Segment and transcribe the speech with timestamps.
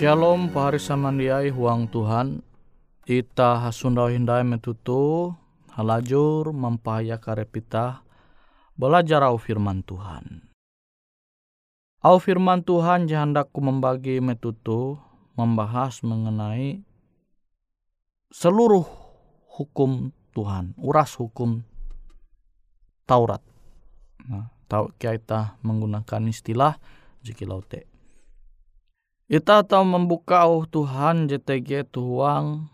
[0.00, 2.40] Shalom pahari samandiai huang Tuhan
[3.04, 5.36] Ita hasundau hindai metutu
[5.76, 8.00] halajur mempahaya karepita
[8.80, 10.48] belajar au firman Tuhan.
[12.00, 14.96] Au firman Tuhan jahandaku membagi metutu
[15.36, 16.80] membahas mengenai
[18.32, 18.88] seluruh
[19.52, 21.60] hukum Tuhan, uras hukum
[23.04, 23.44] Taurat.
[24.24, 26.80] Nah, tau kita menggunakan istilah
[27.20, 27.89] jikilaute.
[29.30, 32.66] Ita tahu membuka oh Tuhan JTG tuang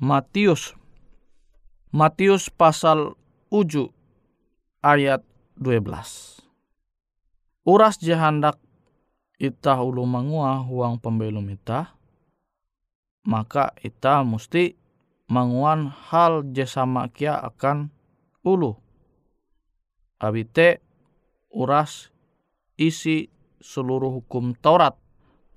[0.00, 0.72] Matius.
[1.92, 3.12] Matius pasal
[3.52, 3.92] uju
[4.80, 5.20] ayat
[5.60, 6.40] 12.
[7.68, 8.56] Uras jahandak
[9.36, 11.92] ita ulu mangua huang pembelum ita,
[13.28, 14.72] maka ita mesti
[15.28, 17.92] manguan hal jasama kia akan
[18.40, 18.72] ulu.
[20.16, 20.80] Abite
[21.52, 22.08] uras
[22.80, 23.28] isi
[23.60, 24.96] seluruh hukum Taurat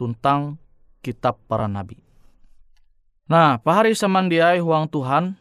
[0.01, 0.57] tentang
[1.05, 2.01] kitab para nabi.
[3.29, 5.37] Nah, pahari samandiai huang Tuhan,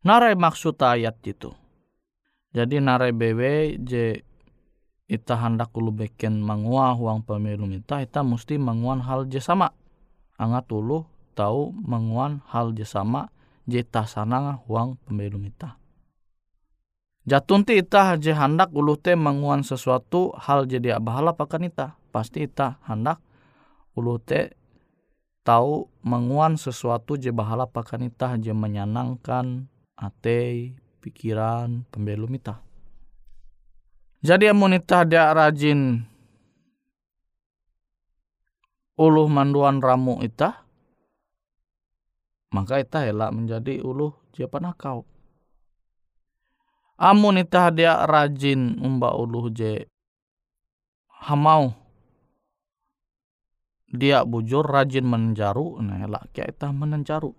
[0.00, 1.52] narai maksud ayat itu.
[2.56, 4.24] Jadi narai bewe je
[5.04, 9.68] ita hendak ulu beken mangua huang pemilu minta, ita mesti manguan hal je sama.
[10.40, 11.04] Angat ulu
[11.36, 13.28] tahu manguan hal je sama
[13.68, 15.76] je tasana huang pemilu minta.
[17.26, 21.98] Jatunti ita je hendak ulu te manguan sesuatu hal je dia bahala pakan ita.
[22.14, 23.20] Pasti ita hendak
[23.96, 24.52] ulu te
[25.40, 29.64] tahu menguan sesuatu je bahala pakan itah je menyenangkan
[29.96, 32.60] ate pikiran pembelum itah.
[34.20, 36.04] Jadi amun itah dia rajin
[39.00, 40.66] uluh manduan ramu itah
[42.52, 45.08] maka itah elak menjadi uluh je panakau.
[46.96, 49.84] Amun itah dia rajin umba uluh je
[51.28, 51.85] hamau
[53.90, 57.32] dia bujur rajin menjaru nah elak kita menenjaru.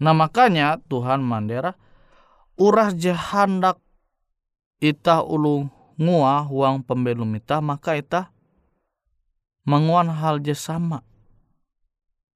[0.00, 1.76] Nah makanya Tuhan mandera
[2.58, 3.78] urah jahandak
[4.80, 5.68] ita ulu
[6.00, 8.32] ngua huang pembelum ita maka ita
[9.68, 11.04] menguan hal je sama.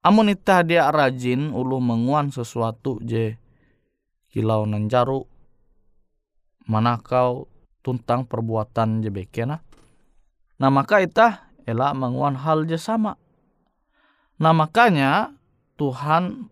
[0.05, 3.41] Amun ita dia rajin ulu menguan sesuatu je
[4.29, 5.25] kilau nenjaru
[6.69, 7.49] manakau
[7.81, 9.65] tuntang perbuatan je bekena
[10.61, 10.69] nah.
[10.69, 13.17] Maka ita elak menguan hal je sama.
[14.41, 15.35] Nah makanya
[15.81, 16.49] Tuhan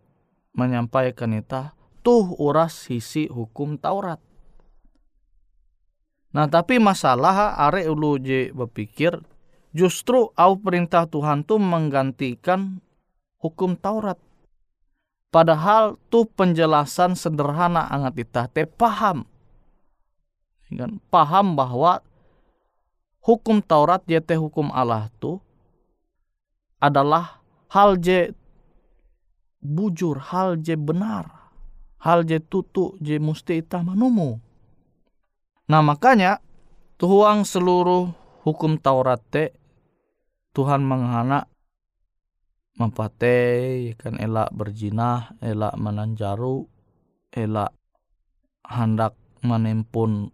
[0.52, 4.19] menyampaikan kita tuh uras sisi hukum Taurat.
[6.33, 9.21] Nah tapi masalah are ulu je berpikir
[9.76, 12.81] justru au perintah Tuhan tuh menggantikan
[13.40, 14.16] hukum Taurat.
[15.33, 19.25] Padahal tuh penjelasan sederhana angat kita te paham.
[21.09, 22.04] Paham bahwa
[23.23, 25.38] hukum Taurat yaitu hukum Allah tu
[26.83, 27.38] adalah
[27.71, 28.35] hal je
[29.62, 31.55] bujur, hal je benar,
[32.02, 34.43] hal je tutu, je musti ita manumu.
[35.71, 36.43] Nah makanya
[36.99, 38.11] tuang seluruh
[38.43, 39.55] hukum Taurat te
[40.52, 41.49] Tuhan menghana
[42.76, 43.38] mempate
[43.97, 46.67] kan elak berjinah, elak menanjaru,
[47.33, 47.73] elak
[48.67, 50.29] hendak menempun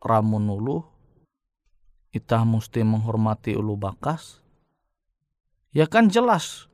[0.00, 0.80] ramun ulu,
[2.16, 4.40] kita mesti menghormati ulu bakas.
[5.76, 6.72] Ya kan jelas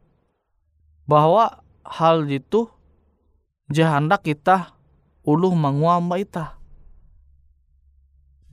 [1.10, 2.70] bahwa hal itu
[3.66, 4.78] jahanda kita
[5.26, 6.62] ulu menguamba ita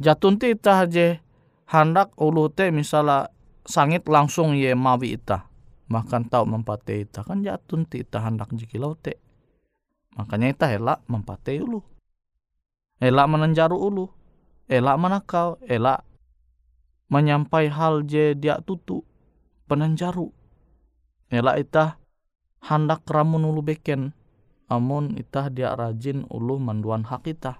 [0.02, 1.22] jatun ti ita je
[1.70, 3.30] handak ulu te misalnya
[3.70, 5.46] sangit langsung ye mawi ita
[5.90, 9.18] makan tau mempate ita kan jatun ti ita handak jikilau te.
[10.18, 11.82] Makanya ita elak mempate ulu.
[13.02, 14.06] Elak menenjaru ulu.
[14.70, 16.06] Elak manakau elak
[17.10, 19.02] menyampai hal je dia tutu
[19.66, 20.30] penanjaru
[21.34, 21.98] nela itah
[22.64, 24.14] handak ramun ulu beken
[24.70, 27.58] amun itah dia rajin ulu manduan hak itah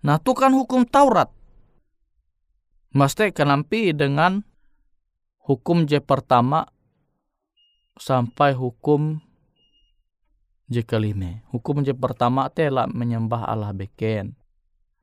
[0.00, 1.28] nah tu kan hukum Taurat
[2.88, 4.40] Maste kenampi dengan
[5.44, 6.64] hukum je pertama
[8.00, 9.20] sampai hukum
[10.72, 11.44] je kelima.
[11.52, 14.40] Hukum je pertama telah menyembah Allah beken.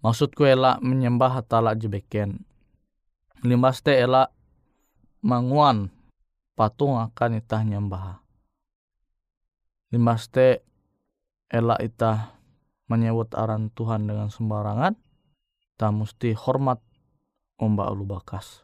[0.01, 2.41] Maksudku elak menyembah hatala je beken
[3.43, 4.31] limas te ela
[5.25, 5.91] manguan
[6.55, 8.23] patung akan itah nyembah.
[9.91, 10.63] Limas te
[11.51, 12.37] ela itah
[12.87, 14.93] menyebut aran Tuhan dengan sembarangan,
[15.75, 16.79] tak mesti hormat
[17.59, 18.63] omba ulu bakas.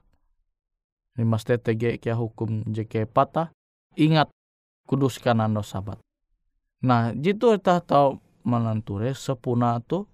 [1.17, 3.51] Limas te tege kia hukum jeke patah,
[3.99, 4.31] ingat
[4.87, 5.99] kuduskan ando sabat.
[6.81, 10.09] Nah, jitu itah tahu menanture sepuna tu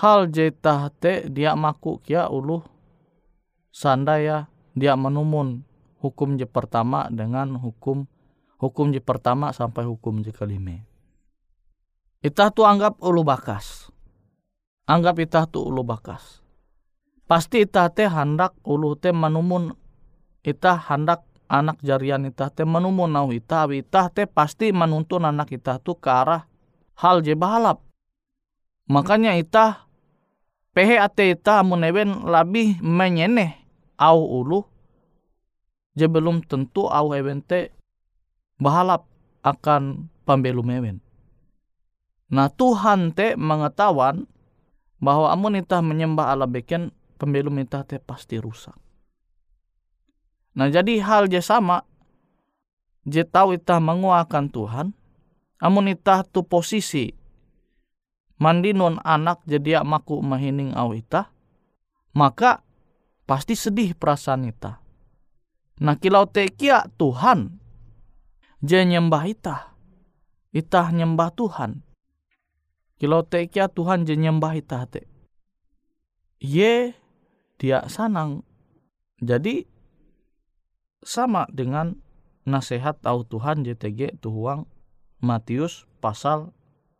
[0.00, 2.64] hal jetah te dia maku kia ulu
[3.70, 5.66] sandaya dia menumun
[5.98, 8.06] hukum je pertama dengan hukum
[8.60, 10.84] hukum je pertama sampai hukum je kelima.
[12.20, 13.88] Itah tu anggap ulu bakas.
[14.84, 16.44] Anggap itah tu ulu bakas.
[17.24, 19.72] Pasti itah teh hendak ulu teh manumun
[20.44, 25.80] itah hendak anak jarian itah teh manumun nau itah itah teh pasti menuntun anak itah
[25.80, 26.44] tu ke arah
[27.00, 27.80] hal je bahalap.
[28.90, 29.88] Makanya itah
[30.76, 33.59] pehe ate itah muneben lebih menyeneh
[34.00, 34.64] au ulu
[35.92, 37.68] je belum tentu au eben te
[38.56, 39.04] bahalap
[39.44, 41.04] akan pembelu mewen.
[42.32, 44.24] Nah Tuhan te mengetahuan
[45.02, 48.76] bahwa amun itah menyembah Allah beken pembelum itah te pasti rusak.
[50.56, 51.84] Nah jadi hal je sama
[53.04, 54.86] je tahu itah menguakan Tuhan
[55.60, 57.12] amun itah tu posisi
[58.40, 61.32] mandi non anak jadi maku mahining itah
[62.16, 62.64] maka
[63.30, 64.82] pasti sedih perasaan itah.
[65.78, 67.62] Nah kilau te kia Tuhan
[68.58, 69.70] je nyembah itah.
[70.50, 71.86] Itah nyembah Tuhan
[73.00, 75.08] Kilau tekia Tuhan je nyembah ita te.
[76.36, 76.92] Ye
[77.56, 78.44] dia sanang.
[79.24, 79.64] Jadi
[81.00, 81.96] sama dengan
[82.44, 84.68] nasihat tahu Tuhan JTG tuhuang
[85.24, 86.52] Matius pasal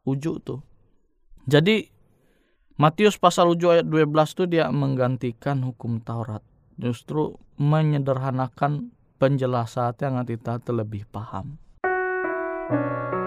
[0.09, 0.65] uju tuh.
[1.45, 1.93] Jadi
[2.81, 6.41] Matius pasal uju ayat 12 tuh dia menggantikan hukum Taurat.
[6.81, 8.89] Justru menyederhanakan
[9.21, 11.61] penjelasan yang kita terlebih paham.
[12.73, 13.20] ela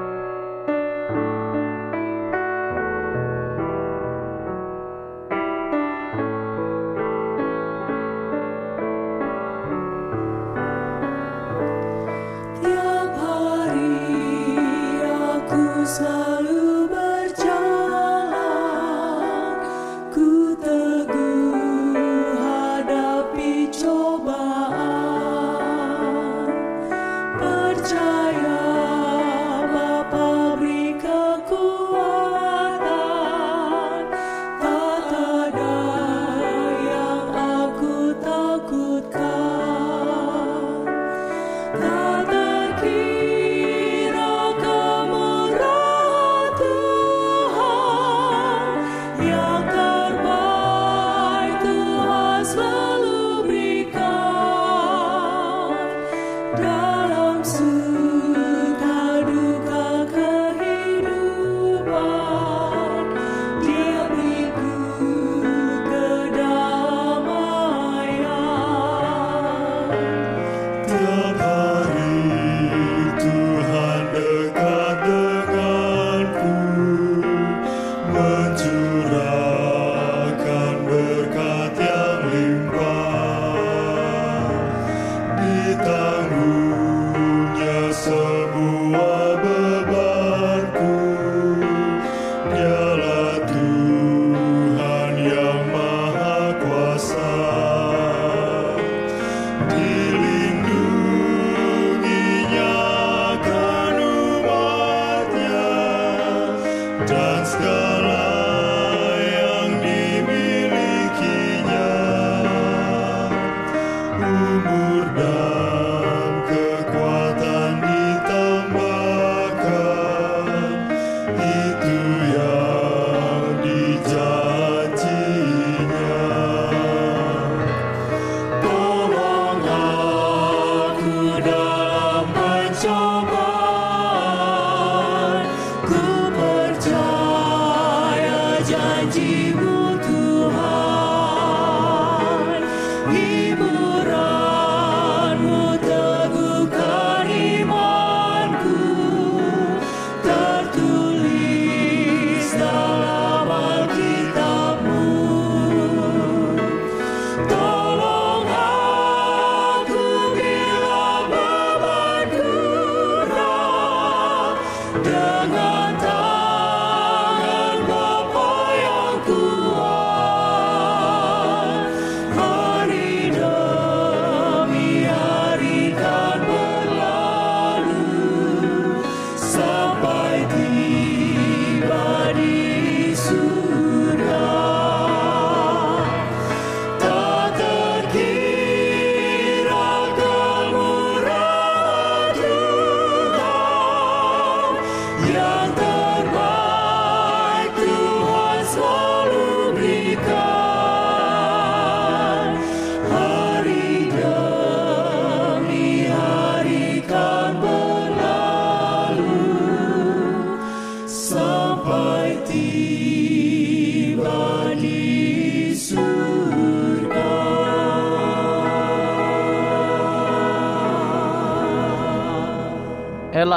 [139.15, 139.42] You.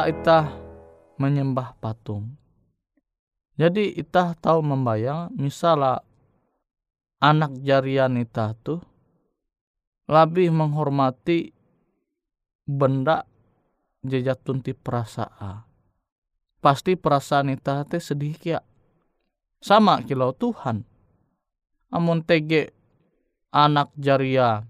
[0.06, 0.54] Ita
[1.18, 2.38] menyembah patung.
[3.58, 5.98] Jadi ita tahu membayang misalnya
[7.18, 8.78] anak jarian ita tuh
[10.06, 11.50] lebih menghormati
[12.62, 13.26] benda
[14.06, 15.66] jejatun ti perasaan.
[16.62, 18.62] Pasti perasaan ita teh sedih kia.
[19.58, 20.86] Sama kilau Tuhan.
[21.90, 22.70] Amun tege
[23.50, 24.62] anak jaria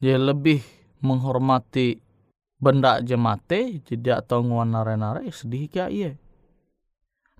[0.00, 0.64] dia lebih
[1.04, 2.00] menghormati
[2.60, 6.12] benda jemate tidak tahu nguan nare-nare sedih kia iya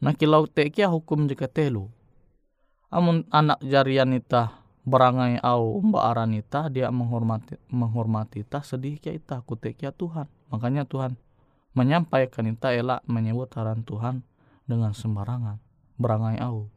[0.00, 1.92] Nah kilau te kia hukum jika telu.
[2.88, 9.12] Amun anak jarian ita berangai au mbak aran ita dia menghormati menghormati ita sedih kia
[9.12, 10.26] ita kute kia Tuhan.
[10.50, 11.20] Makanya Tuhan
[11.76, 14.24] menyampaikan ita elak menyebut aran Tuhan
[14.64, 15.60] dengan sembarangan
[16.00, 16.72] berangai au.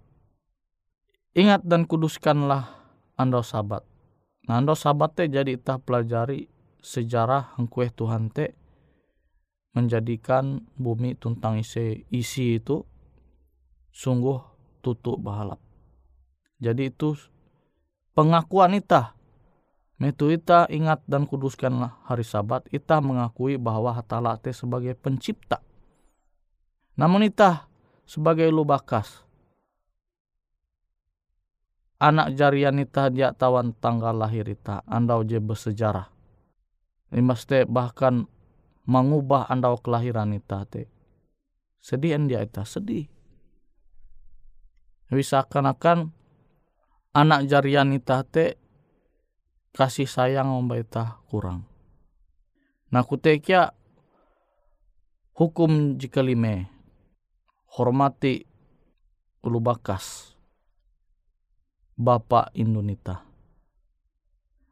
[1.34, 2.70] Ingat dan kuduskanlah
[3.18, 3.88] anda sabat.
[4.46, 6.52] Nah anda sabat te jadi ita pelajari
[6.84, 8.54] sejarah hengkueh Tuhan te
[9.74, 12.86] menjadikan bumi tuntang isi isi itu
[13.90, 14.38] sungguh
[14.86, 15.58] tutup bahalap.
[16.62, 17.18] Jadi itu
[18.14, 19.18] pengakuan ita.
[19.98, 22.68] Metu ita ingat dan kuduskanlah hari sabat.
[22.70, 25.64] Ita mengakui bahwa hatala te sebagai pencipta.
[27.00, 27.66] Namun ita
[28.06, 29.26] sebagai lubakas.
[32.04, 34.84] Anak jarian ita dia tawan tanggal lahir ita.
[34.84, 36.13] Andau je bersejarah.
[37.14, 38.26] Imas te bahkan
[38.90, 40.90] mengubah andau kelahiran ita te.
[41.84, 43.14] Sedih dia ita, sedih
[45.14, 46.10] bisa akan
[47.14, 48.58] anak jarian ita te
[49.74, 51.70] kasih sayang omba ita kurang.
[52.90, 53.74] Nah kutekia
[55.38, 56.70] hukum jika lime
[57.78, 58.46] hormati
[59.46, 60.34] ulu bakas
[61.98, 63.33] bapak Indonita.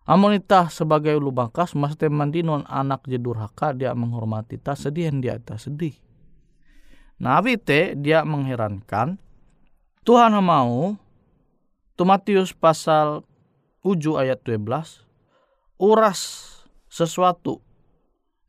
[0.02, 5.94] Amonita sebagai ulu bakas mesti mandinon anak jedurhaka dia menghormati ta sedih dia ta sedih.
[7.22, 9.22] Nah te dia mengherankan
[10.02, 10.98] Tuhan mau
[11.94, 13.22] tu Matius pasal
[13.86, 15.06] 7 ayat 12
[15.78, 16.20] uras
[16.90, 17.62] sesuatu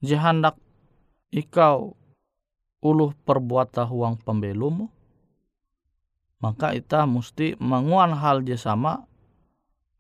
[0.00, 0.56] jahandak
[1.28, 2.00] ikau
[2.80, 4.88] uluh perbuatan huang pembelumu
[6.40, 9.04] maka ita mesti menguan hal sama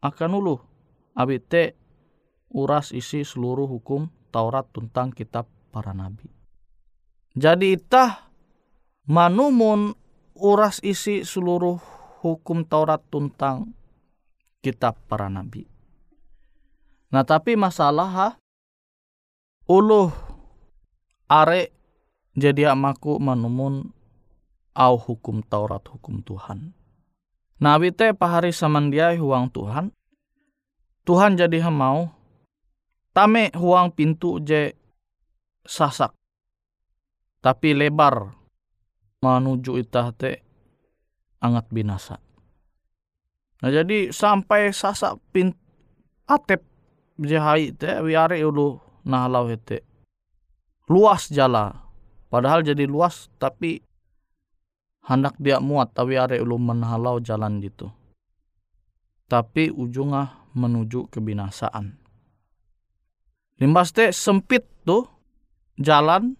[0.00, 0.71] akan uluh
[1.12, 1.76] abite
[2.52, 6.28] uras isi seluruh hukum Taurat tentang kitab para nabi.
[7.36, 8.32] Jadi ita
[9.08, 9.92] manumun
[10.36, 11.76] uras isi seluruh
[12.24, 13.76] hukum Taurat tentang
[14.64, 15.68] kitab para nabi.
[17.12, 18.28] Nah tapi masalah ha,
[19.68, 20.08] uluh
[21.28, 21.68] are
[22.32, 23.92] jadi amaku menumun
[24.72, 26.72] au hukum Taurat hukum Tuhan.
[27.60, 29.92] Nabi teh pahari samandiai huang Tuhan.
[31.02, 32.06] Tuhan jadi mau
[33.10, 34.70] tame huang pintu je
[35.66, 36.14] sasak.
[37.42, 38.30] Tapi lebar
[39.22, 40.38] menuju itah te
[41.42, 42.22] angat binasa.
[43.62, 45.50] Nah jadi sampai sasak pin
[46.26, 46.62] atep
[47.18, 49.82] jahai te wiare ulu nahalau hete.
[50.86, 51.82] Luas jala.
[52.30, 53.82] Padahal jadi luas tapi
[55.02, 57.90] hendak dia muat tapi are ulu menahalau jalan gitu.
[59.26, 61.96] Tapi ujungnya menuju kebinasaan.
[63.60, 65.06] Limbas te sempit tuh
[65.78, 66.34] jalan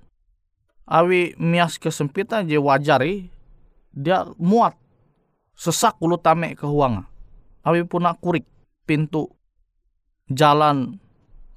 [0.89, 3.31] awi mias kesempitan je wajari
[3.93, 4.77] dia muat
[5.57, 7.07] sesak ulu tame ke huanga
[7.65, 8.45] awi puna kurik
[8.89, 9.31] pintu
[10.29, 10.99] jalan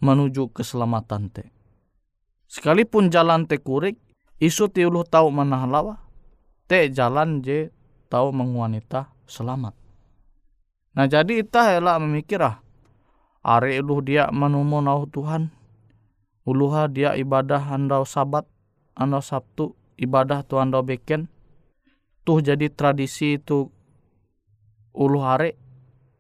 [0.04, 1.44] menuju keselamatan te
[2.48, 3.98] sekalipun jalan te kurik
[4.40, 5.98] isu ti ulu tahu lawa
[6.70, 7.72] te jalan je
[8.12, 9.85] tahu menguanita selamat
[10.96, 12.64] nah jadi ita hela memikirah
[13.46, 15.54] are ulu dia menumu nau Tuhan.
[16.46, 18.46] Uluha dia ibadah handau sabat
[18.94, 21.26] ano Sabtu ibadah tu ando beken.
[22.22, 23.70] Tuh jadi tradisi itu
[24.96, 25.54] ulu hari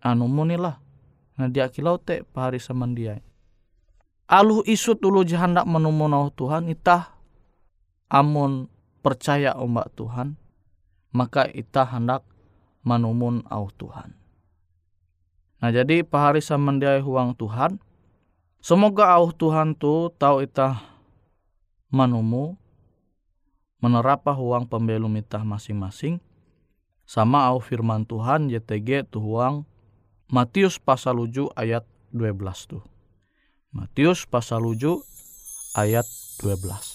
[0.03, 0.77] anu munilah
[1.35, 3.23] nah dia kilau te pahari samandiai
[4.27, 7.15] aluh isut ulu jahandak menumunau Tuhan itah
[8.11, 8.67] amun
[8.99, 10.35] percaya ombak Tuhan
[11.15, 12.21] maka itah hendak
[12.83, 14.13] menumun au Tuhan
[15.59, 17.79] nah jadi pahari samandiai huang Tuhan
[18.59, 20.81] semoga au Tuhan tu tahu itah
[21.91, 22.57] manumu
[23.79, 26.17] menerapa huang pembelum itah masing-masing
[27.05, 29.67] sama au firman Tuhan YTG tu huang
[30.25, 32.81] Matius pasal 7 ayat 12 tuh.
[33.69, 35.05] Matius pasal 7
[35.77, 36.07] ayat
[36.41, 36.94] 12.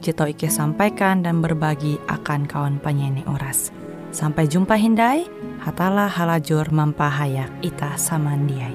[0.00, 3.68] Jito Ike sampaikan dan berbagi akan kawan penyanyi oras.
[4.16, 5.28] Sampai jumpa Hindai,
[5.60, 8.72] hatalah halajur mampahayak ita samandiai.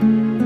[0.00, 0.39] Berserah